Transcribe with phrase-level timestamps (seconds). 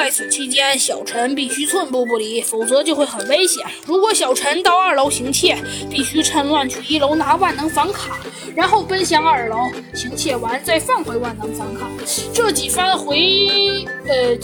[0.00, 3.62] 在此期间，小陈必须寸步不离，否则就会很危险。
[3.84, 5.54] 如果小陈到二楼行窃，
[5.90, 8.18] 必须趁乱去一楼拿万能房卡，
[8.56, 11.86] 然后奔向二楼行窃完再放回万能房卡。
[12.32, 14.34] 这几番回，呃，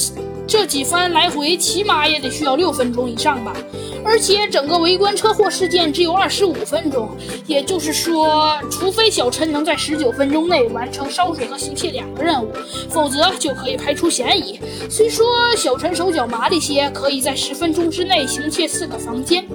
[0.58, 3.54] 这几番来回，起码也得需要六分钟以上吧。
[4.03, 7.14] 而且整个围观车祸事件只有二十五分钟，
[7.46, 12.50] 也就是说，除非小陈能在十九分钟内完成烧水和行窃两个任务，
[12.88, 14.58] 否则就可以排除嫌疑。
[14.88, 19.46] 虽说小陈手脚麻利些，可以在十分钟之内行窃四个房间，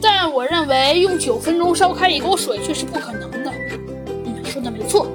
[0.00, 3.52] 但我认为用九分钟烧开一锅水却是不可能的。
[4.24, 5.08] 嗯，说的没错。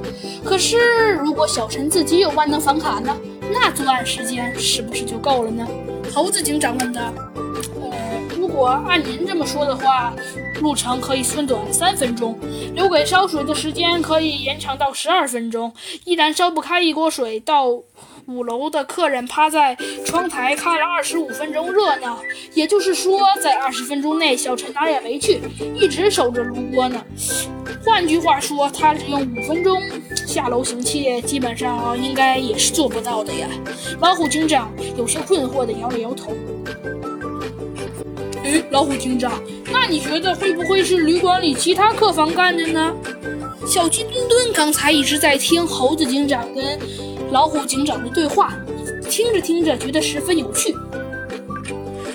[0.43, 3.16] 可是如果小陈自己有万能房卡呢？
[3.53, 5.67] 那作案时间是不是就够了呢？
[6.13, 7.13] 猴子警长问道。
[8.51, 10.13] 如果按您这么说的话，
[10.59, 12.37] 路程可以缩短三分钟，
[12.75, 17.39] 留给烧水的时间可以延长到十二分钟，依然烧不开一锅水。
[17.39, 17.69] 到
[18.27, 19.73] 五楼的客人趴在
[20.05, 22.19] 窗台看了二十五分钟热闹，
[22.53, 25.39] 也就是说，在二十分钟内，小陈哪也没去，
[25.73, 27.02] 一直守着炉锅呢。
[27.86, 29.81] 换句话说，他只用五分钟
[30.27, 33.47] 下楼行窃，基本上应该也是做不到的呀。
[34.02, 36.33] 老虎警长有些困惑地摇了摇头。
[38.69, 42.93] 老虎警长，那你觉得会不会是旅馆里其他客房干的呢？
[43.66, 46.80] 小鸡墩墩刚才一直在听猴子警长跟
[47.31, 48.53] 老虎警长的对话，
[49.09, 50.75] 听着听着觉得十分有趣，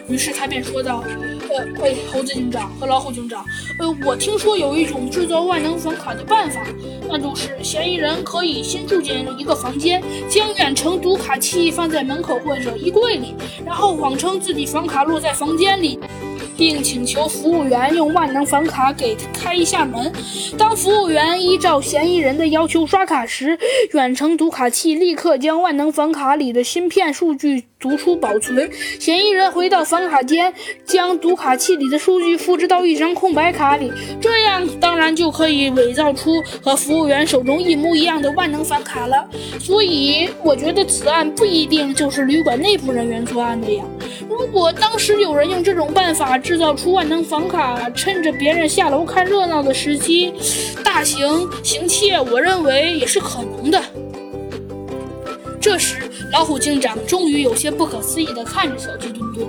[0.09, 1.05] 于是他便说道
[1.49, 3.45] ：“呃，喂，猴子警长和老虎警长，
[3.79, 6.67] 呃，我听说有一种制造万能房卡的办法，
[7.09, 13.35] 那就是嫌疑人可以先住进一个房间，将远程读卡器放在门口或者衣柜里，
[13.65, 15.99] 然后谎称自己房卡落在房间里。”
[16.57, 20.13] 并请求服务员用万能房卡给开一下门。
[20.57, 23.59] 当服务员依照嫌疑人的要求刷卡时，
[23.93, 28.71] 远程读卡器立刻将万能房卡里的芯片数据读出保存。
[28.99, 30.53] 嫌疑人回到房卡间，
[30.85, 39.29] 将读卡器里的数据复制到一张空白卡里，这样当然就可以伪造出和服务员手中一模一样的万能房卡了。
[39.61, 43.85] 所以，我觉得此案不一定就是旅馆内部人员作案的呀。
[44.29, 50.33] 如果当时有人用这种办法制造出万能房卡，趁着别人下楼看热闹的时机
[50.85, 53.83] 大行行窃，我认为也是可能的。
[55.61, 55.97] 这时，
[56.33, 59.47] 老虎警长终于有些不可思议地看着小鸡墩墩：“，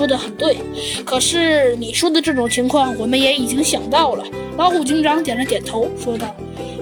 [0.00, 0.56] 说的很对。
[1.04, 4.24] 可是你说的这种情况，我们也已经想到了。”
[4.56, 6.34] 老虎警长点了点头，说道。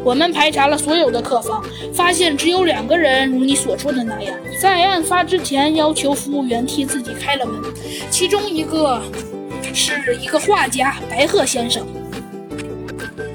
[0.04, 1.60] 我们排查了所有的客房，
[1.92, 7.60] 发现只有两个人如你所说的那样，在案发之前要求服务员替自己开了门。
[8.08, 9.02] 其中一个
[9.74, 11.84] 是一个画家白鹤先生，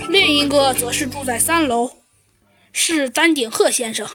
[0.09, 1.91] 另一个则是住在三楼，
[2.71, 4.07] 是丹顶鹤先生。